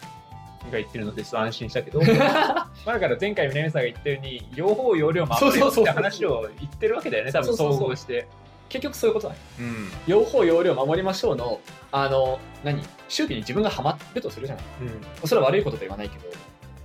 [0.71, 8.27] が言ってるのでちょっと安心したけど、まあだから前回南さんが言ったように、両方要領守るよって話を言ってるわけだよね、多分総合して。
[8.69, 9.89] 結局そういうことだようん。
[10.09, 11.61] 両方要領守りましょうの
[11.93, 12.83] あの何？
[13.09, 14.65] 宗教に自分がハマるとするじゃない。
[15.25, 16.25] それは悪いこととは言わないけど、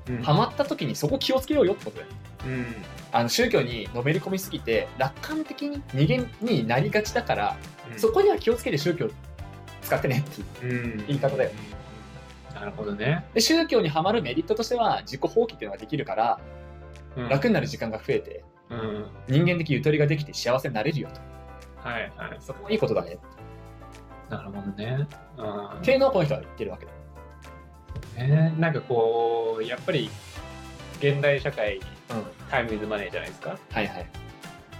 [0.10, 0.22] うん。
[0.22, 2.12] ハマった時にそこ気をつけようよってことだよ。
[2.46, 2.66] うん。
[3.12, 7.58] あの宗教にのめり込みすぎて楽観的に逃げになりがちだから、
[7.92, 8.00] うん。
[8.00, 9.10] そこには気をつけて宗教
[9.82, 11.08] 使ってねっていううん。
[11.08, 11.50] 言い方だよ
[12.54, 13.26] なるほどね。
[13.34, 16.40] で宗教にはまるメリットとしては自己放棄っていうのができるから、
[17.16, 19.06] うん楽になる時間が増えてうん。
[19.28, 22.38] 人間的ゆとりができて幸せになれるよとはいはい。
[22.40, 23.18] そこはいいことだね
[24.30, 25.08] なるほどね。
[25.38, 26.92] うんっていうのをこの人は言ってるわけだ
[28.24, 30.10] ねなんかこう、やっぱり
[31.00, 31.82] 現代社会、うん
[32.50, 33.58] タイムイズマネーじゃないですか。
[33.72, 34.10] はいはい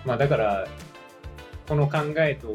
[0.06, 0.68] まあだから、
[1.68, 2.54] この考えと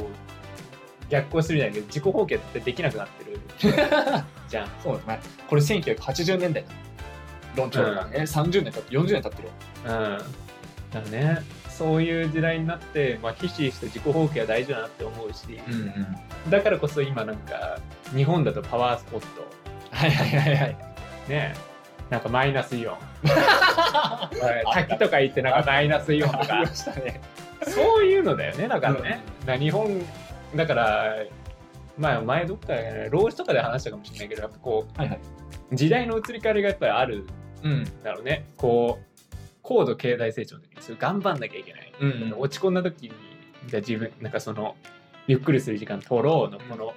[1.09, 3.41] 逆行するじゃないけど、自己放棄ってできなくなってる
[4.49, 4.69] じゃん。
[4.83, 5.21] そうですね。
[5.49, 6.69] これ1980年代の
[7.57, 9.55] 論調だからね、30年経って40年経ってるよ。
[9.85, 10.47] うん。
[10.91, 16.17] だね、そういう時代になって、まあ、ひしひしと自己放棄は大事だなって思うし、うん
[16.51, 17.79] だからこそ今なんか、
[18.15, 19.27] 日本だとパワースポット、
[19.91, 20.77] はいはいはいはい。
[21.29, 21.55] ね、
[22.09, 22.97] なんかマイナスイオン。
[24.73, 26.61] 滝とか行ってなんかマイナスイオンとか。
[26.61, 27.21] ありま、したね。
[27.67, 29.21] そういうのだよね、だからね。
[29.41, 30.01] だから日本、
[30.55, 31.17] だから、
[31.99, 35.21] まあ前どっかで、老子とかで話したかもしれないけど、やっぱこはいはい。
[35.73, 37.27] う、時代の移り変わりがやっぱりあるん
[37.65, 37.85] うん。
[38.03, 38.47] だろうね。
[38.57, 41.93] こう、高度経済成長の時にそれ頑張んなきゃいけない。
[42.01, 43.13] うん落ち込んだ時に、
[43.67, 44.77] じゃあ自分、なんかその、
[45.27, 46.95] ゆっくりする時間取ろうの、この、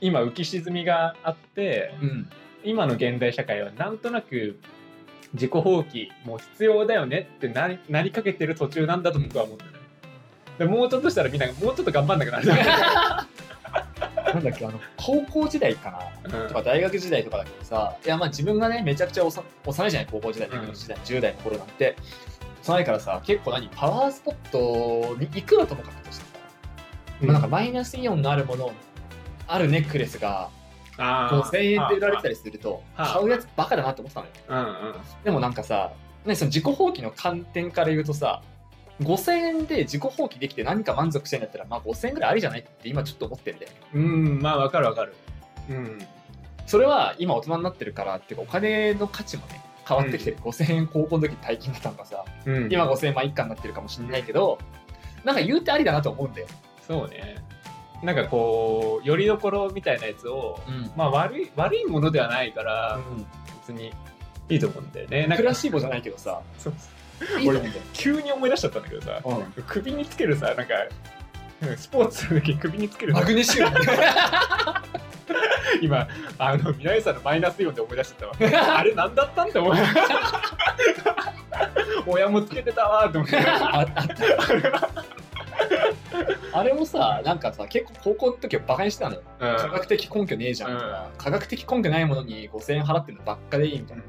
[0.00, 2.30] 今浮き沈みがあって、うん。
[2.64, 4.58] 今の現代社会はなんとなく
[5.32, 9.78] 自己放棄もう必要だよねってなりなりかけてる途中なんだと僕は思うんだよね。
[10.58, 12.48] でもうちょっとしたらみんなもうちょっと頑張んなくなる。
[14.34, 15.90] なんだっけ、あの、高校時代か
[16.30, 19.42] なとか大学時代とかだけどさ、いやまあ自分がね、めちゃくちゃ幼
[19.86, 21.96] いじゃない、高校時代、大学時代、10代の頃なんて、
[22.62, 26.30] 幼いからさ、結構何、パワースポットに行くのともかくとしてさ、
[27.20, 28.72] まあなんかマイナスイオンのあるもの、
[29.46, 30.50] あるネックレスが
[30.98, 31.42] あー。
[31.42, 33.14] 5000円で売られてたりすると、はあ。
[33.14, 34.32] 買うやつバカだなって思ってたのよ。
[34.48, 34.94] うんうん。
[35.24, 35.92] でもなんかさ、
[36.24, 38.42] ね、その自己放棄の観点から言うとさ、
[39.00, 43.72] 5000円で自己放棄できて何か満足してんだったら、まあ5000円ぐらいありじゃないって今ちょっと思ってんだよ。
[43.94, 45.14] うんまあわかるわかる。
[45.70, 45.98] うん
[46.66, 54.58] それは今大人になってるからっていうかお金の価値もね変わってきてる、5000円高校の時大金だったのがさうん、今5000円まあ一家になってるかもしれないけど、
[55.24, 56.46] なんか言うてありだなと思うんだよ、
[56.86, 57.36] そうね。
[58.02, 63.00] なんかこうよりどころみたいなやつを、うんまあ悪い悪いものではないから
[63.60, 63.92] 別に
[64.50, 65.22] いいと思うんだよね。
[65.22, 66.97] なんかプラシーボじゃないけどさそういいと思う
[67.60, 69.64] んだよ急に思い出しちゃったんだけどさ、うん。
[69.66, 70.74] 首につけるさなんか
[71.76, 73.20] スポーツの時に首につけるさ。
[73.20, 73.76] マグネシウム。
[75.82, 78.78] 今あの南さんのマイナスイオンで思い出しちゃったわ。
[78.78, 79.74] あれ何だったんって思う。
[82.06, 83.36] 親もつけてたわーって思って
[86.52, 94.02] あれもさなんかさ結構高校の時はバカにしてたのよ、科学的根拠ねえじゃんとか、科学的根拠ないものに5000円払ってるのばっかでいいみたいな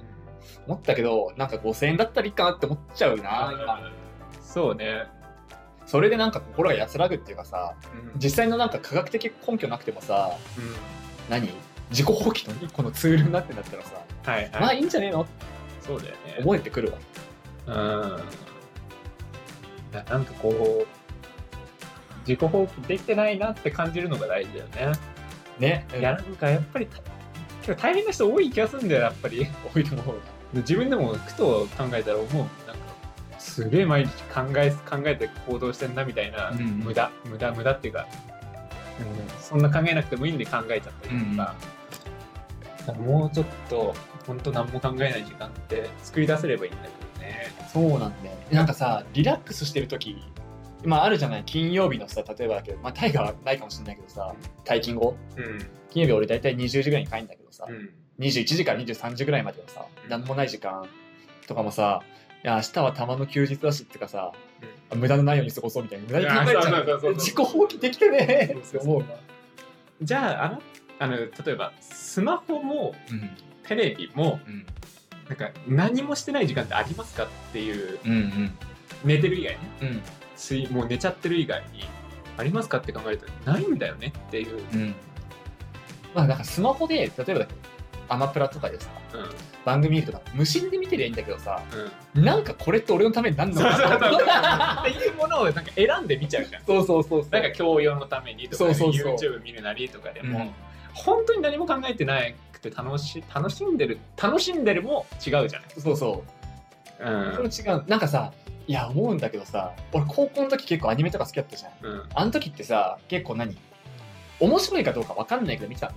[0.68, 3.92] 思ったけどなんか5000円だったらいいかなって思っちゃうな今。
[4.42, 5.06] そうね、
[5.86, 7.76] それでなんか心が安らぐっていうかさ
[8.14, 8.20] うん。
[8.20, 10.76] 実際のなんか科学的根拠なくてもさうん。
[11.30, 11.50] 何？
[11.92, 15.26] 自己放棄の一個のツールになってんだったらさ、はいはい、まあいいんじゃねえの？
[15.82, 16.38] そうだよね。
[16.42, 16.98] 思えてくるわ。
[17.68, 18.20] うん。
[19.92, 20.88] ななんかこう
[22.28, 25.00] 自己放棄できてないなって感じるのが大事だよね、
[25.58, 25.88] ね。
[25.98, 26.98] いやなんかやっぱりた
[27.62, 29.48] 結構大変な人多い気がするんだよやっぱり。
[29.74, 30.16] 多いと思う
[30.54, 32.50] 自分でもふと考えたら思うなんか
[33.38, 36.66] すげえ毎日考え考えて行動してんなみたいな、うんうん。
[36.80, 38.08] 無駄無駄無駄っていうか、
[39.00, 41.20] うん、そんな考えなくてもいいんで考えちゃったり
[42.86, 43.94] とか,、もうちょっと
[44.26, 47.52] 本当何も考えない時間って作り出せればいいんだけどね。
[47.72, 50.18] そうなんだよなんかさリラックスしてる時
[50.84, 51.44] まああるじゃない？
[51.46, 54.34] 金曜日のさ例えばだけどまあタイガーはないかもしれないけどさ
[54.66, 55.16] 退勤後。
[55.38, 55.70] うん。
[55.90, 60.88] 金曜日俺大体20時ぐらいに帰るんだけどさ、うん21時から23時ぐらいまではさ何もない時間
[61.48, 62.02] とかもさ
[62.44, 64.32] いや明日はたまの休日だしっていうかさ
[64.96, 66.06] 無駄のないように過ごそうみたいな。
[66.08, 67.16] 無駄に考えちゃう。
[67.16, 69.06] 自己放棄できてねって思うわ。
[70.02, 70.62] じゃああの
[71.00, 73.30] あの例えばスマホもうん。
[73.68, 74.66] テレビもうん。
[75.28, 78.52] なんか何もしてない時間ってありますかっていううん
[79.04, 79.60] 寝てる以外ね。
[79.82, 80.02] うん。
[80.36, 81.84] 睡もう寝ちゃってる以外に
[82.38, 84.96] ありますかって考えるとないんだよねっていう、うん。
[86.16, 87.46] まあ、なんかスマホで、例えば
[88.10, 88.90] アマプラとかでさ、
[89.66, 91.62] 番組見るとか、無心で見てりゃいいんだけどさ、
[92.14, 96.64] なんかこれって俺のためになんのかなっていうものをなんか選んで見ちゃうじゃん。
[96.66, 97.32] そうそうそうそう。
[97.32, 99.16] なんか教養のためにとか、そうそうそう。
[99.16, 100.52] YouTube 見るなりとかでも、うん。
[100.94, 102.20] 本当に何も考えてな
[102.52, 106.24] くて楽し楽しんでる楽しんでるも違うじゃない、そうそ
[107.00, 107.04] う。
[107.04, 107.50] うん。
[107.50, 107.84] それ違う。
[107.88, 108.34] なんかさ、
[108.68, 111.72] いや、思うんだけどさ、俺高校の時結構アニメとか好きだったじゃん。
[111.86, 112.04] うん。
[112.14, 113.58] あの時ってさ、結構何？
[114.40, 115.96] 面白いかどうか分かんないけど見てたの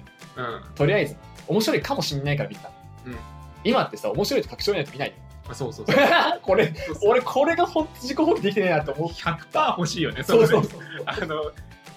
[0.74, 1.16] とりあえず。
[1.48, 2.74] 面白いかもしんないから見てたの。
[3.06, 3.16] うん
[3.64, 5.14] 今ってさ、面白いと確証ないと見ない
[5.48, 6.02] あそうそうそうの。
[6.42, 9.08] これ、そうそう俺これがほんと自己放棄できてねえなと思う。
[9.08, 10.80] 100%欲しいよねそうそうのそう。
[11.06, 11.52] あの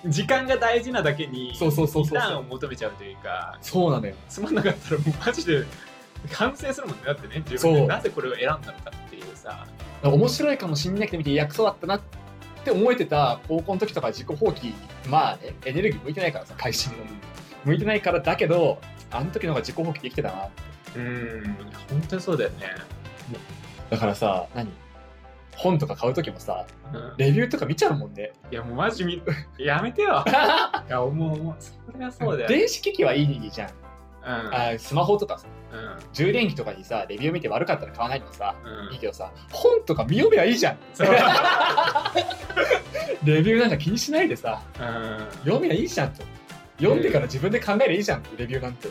[0.06, 4.14] 時間が大事なだけにそうそうそうそうリターンを求めちゃうというかそうなのよ。
[4.30, 5.66] つまんなかったらもうマジで
[6.32, 9.66] 反省するもんねだってね自分そうでなぜこれを選んだのかっていうさ
[10.04, 12.02] 面白いかもしんないけど見て、いや、クソだったなっ
[12.64, 14.74] て思えてた高校の時とか自己放棄、
[15.08, 16.98] まあね、エネルギー向いてないからさ、会心の。
[17.66, 18.80] 向いてないからだけど、
[19.12, 20.50] あの時の方が自己放棄できてたな。
[20.96, 21.58] うん
[21.90, 22.68] 本当にそうだよね、
[23.90, 24.72] だからさ、何？
[25.58, 28.32] 本とか買う時もさ、うんレビューとか見ちゃうもんね。
[28.52, 29.22] いやもうマジみ
[29.58, 30.24] やめてよ
[30.88, 33.70] いやもうもうそれはそうだよ、電子機器はいいじゃん。
[33.70, 33.76] うん
[34.56, 40.78] あスマホとかさ、うん充電器とかにさ、レビュー見て悪かったら買わないのさ、うんいいけどさ、本とか見読めばいいじゃん。
[43.24, 46.24] レビューなんか気にしないでさ、うん読めばいいじゃんと。
[46.78, 48.90] 読んでから自分で考えればいいじゃん、レビューなんて。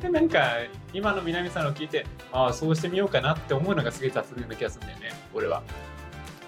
[0.00, 0.52] でなんか
[0.94, 5.62] 今の南さんの聞いてああそうしてみようかなって思うのがすげえ雑な気がするんだよね俺は、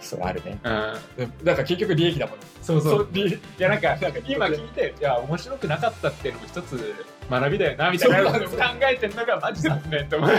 [0.01, 0.59] そうあるね。
[0.65, 2.39] うん、だから結局利益だもん。
[2.63, 6.95] そうそう利いやなんかなんか今聞いていや面白くなかったっていうのも一つ
[7.31, 8.39] 学びだよなみたいな考
[8.83, 10.31] えてるのがマジ雑ねって思う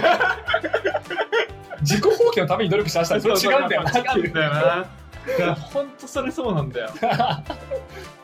[1.82, 4.86] 自己放棄のために努力したらそれ違うんだよな違うんだよな。
[5.38, 6.90] いや、ほんとそれそうなんだよ。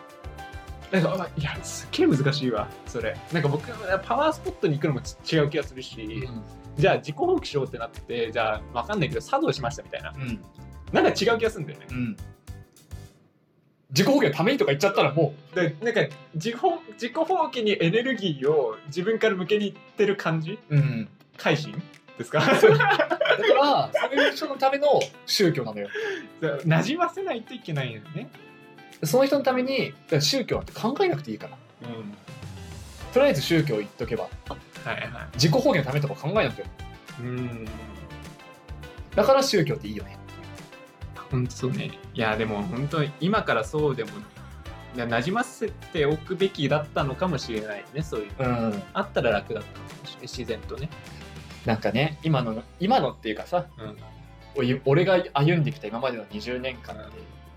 [1.01, 3.17] なんか、いや、すっげえ難しいわ、それ。
[3.31, 3.67] なんか僕、
[4.05, 6.27] パワースポットに行くのもち違う気がするし、
[6.77, 10.13] じゃあ自己放棄しようってなって、じゃあわかんないけど、作動しましたみたいな。
[10.15, 10.39] うん。
[10.91, 11.87] なんか違う気がするんだよね。
[11.89, 12.17] うん。
[13.89, 16.01] 自己放棄のためにとか言っちゃったらもでなんか
[16.33, 16.55] 自己、
[16.93, 20.57] 自己放棄にエネルギーを自分から向けにいってる感じ？
[20.69, 21.07] う、うん。
[21.37, 21.79] 改心？
[22.17, 22.39] ですか？
[22.39, 24.87] だから、そういう人のための
[25.27, 25.89] 宗教なのよ。
[26.41, 28.29] 馴染ませないといけないよね。
[29.05, 31.57] その人のために、宗教なんて考えなくていいから。
[31.89, 32.13] うん。
[33.13, 34.29] とりあえず宗教言っとけば、は
[34.91, 36.65] いは自己放棄のためとか考えなくて。
[37.19, 37.65] うん。
[39.15, 40.17] だから宗教っていいよね。
[41.31, 41.91] 本当そうね。
[42.13, 44.11] いや、でも本当に今からそうでも、
[44.95, 48.31] いや馴染ませておくべきだったのかもしれないね、そういう。
[48.39, 48.83] うん。
[48.93, 50.89] あったら楽だったのかもしれない、自然とね。
[51.65, 53.97] なんかね、今の、今のっていうかさ、うん。
[54.55, 57.11] 俺俺が歩んできた今までの20年間って、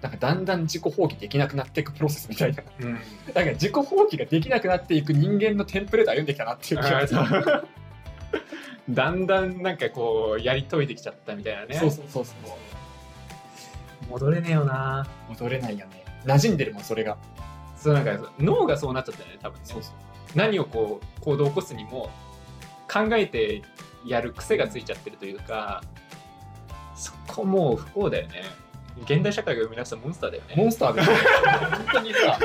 [0.06, 2.62] なんかだんだん自己放棄できなくなっていくプロセスみたいな。
[2.80, 2.92] うん。
[2.92, 7.20] なんか自己放棄ができなくなっていく人間のテンプレート歩んできたなっていう気がする。
[8.88, 11.74] だんだんなんかこう、やりといてきちゃったみたいなね。
[11.74, 12.34] そうそうそうそう。
[14.10, 15.06] 戻れねえよな。
[15.28, 16.04] 戻れないよね。
[16.24, 17.18] 馴染んでるもん、それが。
[17.76, 19.60] そうなんか脳がそうなっちゃったよね、多分ね。
[19.64, 19.94] そうそう。
[20.36, 22.10] 何をこう行動を起こすにも
[22.88, 23.62] 考えて
[24.06, 25.82] やる癖がついちゃってるというか
[26.94, 28.42] そこもう不幸だよね
[29.02, 30.54] 現代社会が生み出したモンスターだよね。
[30.56, 31.02] モンスターで。
[31.02, 31.14] 本
[31.92, 32.38] 当にさ。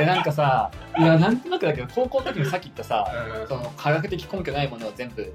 [0.00, 3.06] え、なんかさ、いや、なんとなくだけど、高校の時にさっき言ったさ、
[3.48, 5.34] その科学的根拠ないものは全部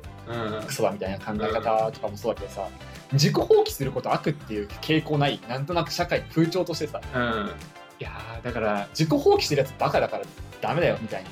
[0.66, 2.68] クソだみたいな考え方とかもそうだけどさ、
[3.14, 7.52] 自己放棄すること悪っていう傾向ない、なんとなく社会の風潮としてさ、うん。
[7.98, 10.24] いやーだから自己放棄してるやつバカだから
[10.62, 11.30] ダメだよみたいな。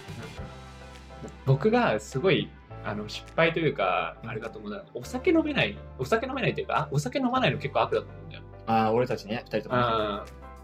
[1.46, 2.50] 僕がすごい
[2.86, 9.82] あの失敗というかあれだと思うのはお酒飲めないお酒飲めないというかお酒飲まないの結構悪だと思うんだよああ、俺たちね、二人とも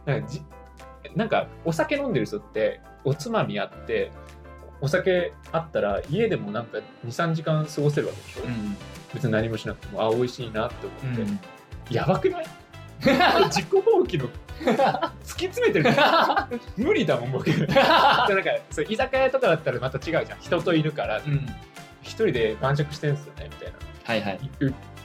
[0.06, 0.42] なんかじ
[1.16, 4.12] なんかお酒飲んでる人っておつまみあって
[4.82, 8.78] お酒あったら家でもなんか23時間過ごせるわけでしょ、うん。
[9.14, 11.40] 別に何もしなくてもあ美味しいなってう思って、ん。
[11.90, 12.46] やばくない？
[13.00, 14.30] 自己放棄の
[15.24, 15.90] 突き詰めてる
[16.76, 17.76] 無理だもん僕 なんか
[18.70, 21.46] そう居酒屋とかだったらまた違うじゃん人といるからうん。
[22.02, 24.40] 一人で晩酌してんすよねみたいなはいはい。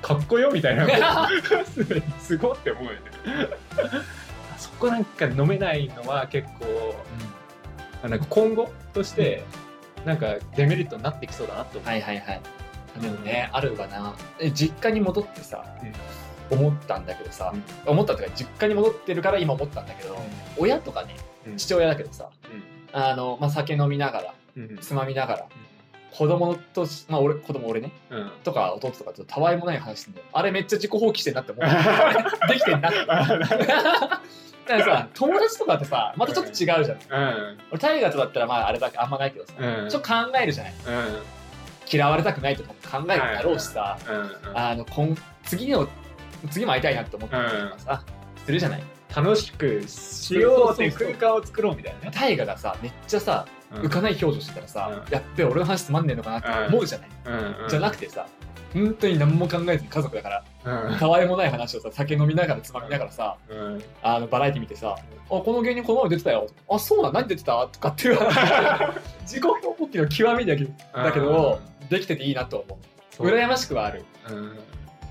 [0.05, 1.29] うかっこよみたいな。
[2.21, 2.99] すごって思うよね。
[4.59, 9.45] そこなんか飲めないのは結構なんか今後として
[10.05, 12.41] なんかデメリットになってきそうだなって思う、はいはいはい。
[13.01, 14.15] でもね、あるわな。
[14.39, 15.65] え実家に戻ってさ、
[16.51, 17.53] 思ったんだけどさ、
[17.87, 20.17] 思ったというか、実家に戻ってるから今思ったんだけど、
[20.59, 21.57] 親とかね、うん。
[21.57, 22.29] 父親だけどさ、
[22.93, 25.47] あの、まあ、酒飲みながら、うんつまみながら、
[26.17, 28.19] 子供とし、まあ、俺、子供俺ね、うん。
[28.19, 30.27] うんとか弟とかとたわいもない話してんだよ。
[30.33, 31.65] あれめっちゃ自己放棄してんなって思う。
[32.49, 32.89] できてんな。
[32.89, 33.05] って。
[33.05, 34.21] だか
[34.67, 36.81] らさ友達とかってさまたちょっと違うじゃん。
[36.81, 37.59] うん。
[37.73, 39.89] 俺タイガーとだったらまああれだけあんまないけどさうん。
[39.89, 40.75] ちょっと考えるじゃない。
[40.87, 41.23] うん。
[41.91, 44.57] 嫌われたくないとかも考えるだろうしさうん。
[44.57, 45.89] あの今次の
[46.51, 48.03] 次も会いたいなって思ってるとかさ
[48.45, 48.83] するじゃない。
[49.15, 52.11] 楽しくしようって空間を作ろうみたいなね。
[52.13, 53.47] タイガがさめっちゃさ
[53.83, 55.13] 浮かない表情してたらさ、うん。
[55.13, 57.69] やっべ俺の話つまんねえのかなって思うじゃない、うんうん。
[57.69, 58.27] じゃなくてさ
[58.73, 60.29] 本当に何も考えずに家族だか
[60.65, 60.99] らうん。
[60.99, 63.83] たわいもない話をさ酒飲みながらつまみながらさうん。
[64.03, 72.79] あのバラエティ見てさ「あこの芸人この前出てたよ」あそうなん何出てた?」とかっていう話 自己報告の極みだけだけどできてていいなと思
[73.21, 73.29] う。
[73.29, 74.05] 羨ましくはある。
[74.29, 74.59] うん。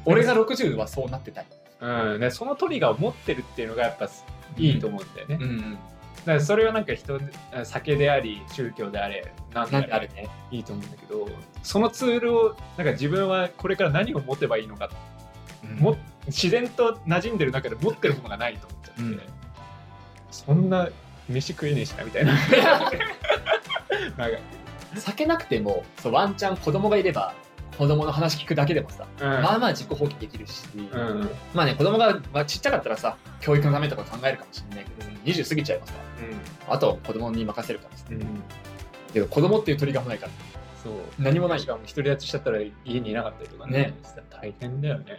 [0.05, 1.45] 俺が60はそうなってたい、
[1.79, 2.19] うん。
[2.19, 4.09] でそのトリガーを持ってるっていうのがやっぱ
[4.57, 5.77] いいと思うんだよね、ん、
[6.19, 7.19] だからそれはなんか人
[7.63, 10.29] 酒であり宗教であれ何でなんあれね。
[10.51, 11.27] いいと思うんだけど
[11.63, 14.89] そのツールをなんか自分はこれから何を持てばいいのか
[15.79, 15.97] も
[16.27, 19.21] 自然と馴染んでる中で持ってるものがないと思っちゃって、うん。
[20.31, 20.89] そんな
[21.29, 22.33] 飯食えねえしなみたいな。
[24.17, 24.37] なんか
[24.95, 27.33] 酒なくてもそうワンチャン子供がいれば
[27.77, 29.27] 子供の話聞くだけでもさ、うん。
[29.27, 35.99] まあまあ自己放棄できるし、うんまあね子供が、まあ、ちっちゃかったらさ教育のためとか考えるかもしれないけど20過ぎちゃいますか
[36.67, 36.73] ら。
[36.75, 38.27] あとは子供に任せるからさうんうん。
[39.13, 40.31] けど子供っていう鳥がもないから。
[40.83, 40.93] そう。
[41.19, 43.71] 何もないしかも独り立ちしちゃったら家にいなかったりとかね。
[43.71, 43.93] ね。
[44.29, 45.17] 大変だよね。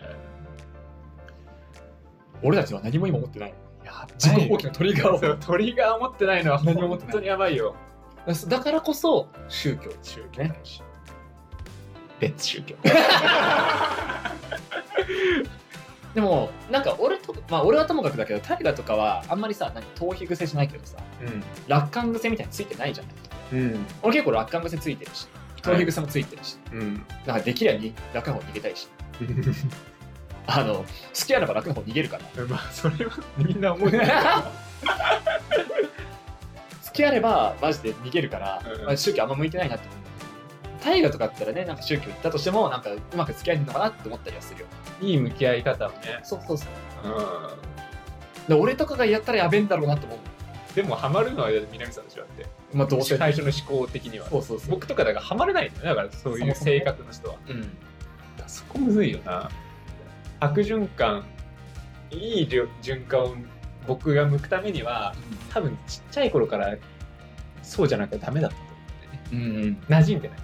[2.43, 3.55] 俺たちは何も今持ってない。
[3.85, 5.37] や自己放棄のトリガーを。
[5.37, 7.75] トリガーを持ってないのは本当にやばいよ。
[8.49, 10.83] だからこそ宗教宗教だし
[12.21, 12.77] 別宗教。
[16.15, 20.97] でもなんか俺とまあ俺はともかくだけどタイガーとかはあんまりさ何頭皮癖しないけどさ
[21.67, 23.15] 楽観癖みたいについてないじゃない
[23.53, 23.87] うん。
[24.03, 25.29] 俺結構楽観癖ついてるし
[25.63, 27.07] 頭皮癖もついてるし、うん。
[27.27, 28.89] なんかできりゃに楽な方に逃げたいし。
[30.47, 30.85] あの好
[31.27, 32.45] きあれば楽な方に逃げるから。
[32.47, 34.03] まあそれはみんな思うよ。
[36.85, 38.85] 好きあればマジで逃げるから、うん。
[38.85, 40.04] まあ宗教あんま向いてないなって思う
[40.85, 44.67] 大河とかだったらねなんか宗教行ったとしてもなんかうまく付き合えるのかなって思ったりはするよ。
[45.01, 45.97] いい向き合い方をね。
[46.23, 46.69] そうそうそう。
[48.47, 50.19] うで俺とかがやったらやべえんだろうなと思う。
[50.19, 50.75] ん。
[50.75, 52.47] でもハマるのは南さんでしょだって。
[52.75, 53.17] まあどうせ。
[53.17, 54.29] 最初の思考的には。
[54.29, 54.71] そうそうそう。
[54.73, 57.37] 僕とかだからハマれないんだよだからそういう性格の人は。
[57.49, 57.71] うん。
[58.47, 59.51] そこむずいよな。
[60.41, 61.25] 悪循環
[62.11, 63.35] いい循循環を
[63.87, 65.15] 僕が向くためには
[65.51, 66.77] 多分ちっちゃい頃から
[67.63, 68.63] そうじゃなきゃダメだったと
[69.33, 69.79] 思うんだよね。
[69.89, 69.95] うん。
[69.95, 70.44] 馴染んでない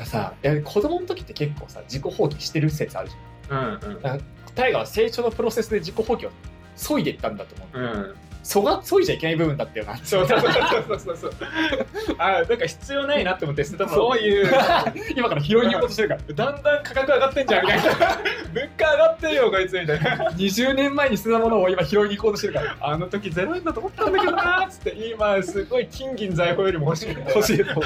[0.00, 3.14] かさ、いや子供の時って結構さ、自己放棄してる説あるじ
[3.50, 4.20] うんゃん。
[4.54, 6.30] 大河は成長のプロセスで自己放棄を
[6.76, 7.78] 削いでいったんだと思う。
[7.78, 9.98] うんうんそが削いじゃいけない部分だったよな。
[9.98, 11.32] そうそうそうそうそうそう
[12.16, 14.50] あなんか必要ないなって思ってそういう
[15.14, 16.20] 今から拾いに行こうとしてるから。
[16.34, 17.84] だんだん価格上がってんじゃんみたいな
[18.54, 22.76] 物価上がってるよこいつみたいな20年前に捨てたものを今拾いに行こうとしてるから。
[22.80, 27.82] あの時0円だと思ったんだけどなーっつって今すごい金銀財宝よりも欲しい欲しいと。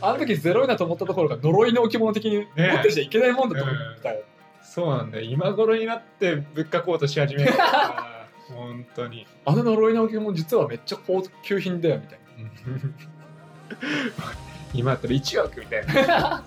[0.00, 4.22] あの時ゼロ円だと思ったところが呪いの置物的に持ってきちゃいけないもんだと思ったよ。
[4.62, 5.24] そうなんだよ。
[5.24, 7.52] 今頃になって物価高騰し始める。
[7.52, 9.26] か ら本当に。
[9.44, 12.18] あの呪いの置物実はめっちゃ高級品だよみたい
[14.74, 16.42] 今だったら1億みたいな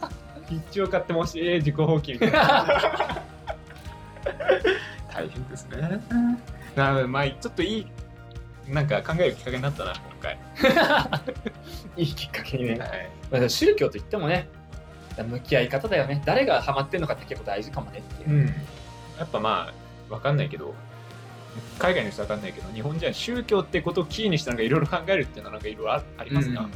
[0.49, 3.23] 1億買ってもしい自己放棄みたいな。
[5.11, 5.99] 大変ですね。
[6.75, 7.87] なのでまあちょっといい
[8.69, 11.23] なんか考えるきっかけになったな今回、な。
[11.97, 12.79] いいきっかけにね。
[12.79, 14.47] はいまあ、宗教といってもね、
[15.17, 16.21] 向き合い方だよね。
[16.25, 18.29] 誰がハマってんのかって結構大事かもねっていう。
[18.29, 18.45] うん、
[19.17, 19.71] やっぱま
[20.09, 20.73] あわかんないけど
[21.77, 26.71] 海外の人はわかんないけど日本人は宗教ってことをキーにしたのがいろいろ考えるっていうのはなんかいろいろあありますな、うん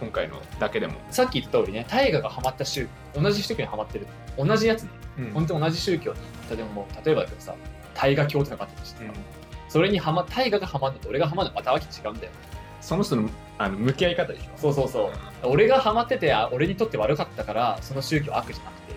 [0.00, 4.06] 今回のだけでも、さっき言った通りね、大河がハマった宗同じ宗教にハマってる。
[4.36, 6.18] 同じやつね、うん本当に同じ宗教に。
[6.50, 7.54] 例えば例えばだけどさ、
[7.94, 9.12] 大河教ってのがあったとしてさ、
[9.76, 12.32] それにハマ、大河がハマるのと俺がハマるのまたわけ違うんだよ。
[12.80, 14.58] その人のあの向き合い方でしょ？
[14.58, 15.10] そうそうそう。
[15.48, 18.94] 俺がハマってて、あ俺にとって悪かったから、その宗教悪じゃなくて、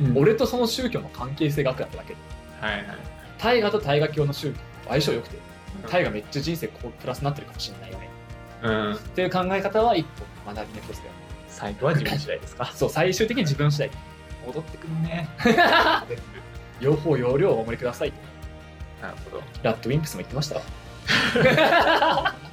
[0.00, 2.20] うん俺とその宗教の関係性が悪だっただけで。
[2.60, 2.86] はいはい
[3.38, 5.36] 大河と大河教の宗教相性良くて、
[5.90, 8.08] 大河めっちゃ人生こうプラスになってるかもしれないよね。
[8.62, 10.06] うんっていう考え方は一
[10.46, 11.16] 個学びの一つだよね。
[11.48, 12.64] 最後は自分次第ですか？
[12.74, 13.90] そう、最終的に自分次第。
[14.46, 15.28] 戻ってくるね
[16.80, 18.18] 両方容量をお守りくださいと。
[19.08, 20.62] なるほどラッドウィンプスも言ってましたわ。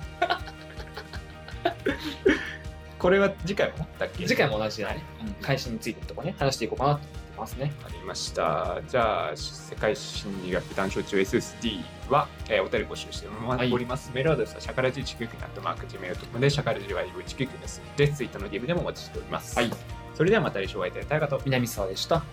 [2.99, 4.25] これは次回もだっけ？
[4.27, 5.03] 次回も同じだね。
[5.41, 7.73] 会心についてのとこね、話していこうかなと思ってますね。
[7.85, 8.79] ありました。
[8.87, 14.11] じゃあ、世界心理学談笑中 SSD は、えーお便り募集しております。
[14.13, 17.81] メールアドレスはシャカラジ199ナットマーク Gmail.com で、シャカラジは199です。
[17.97, 19.57] で、ツイッターの DM でもお待ちしております。
[19.57, 19.71] はい。
[20.15, 21.41] それではまた来週お会いいたいたいかと。
[21.43, 22.23] 南沢でした。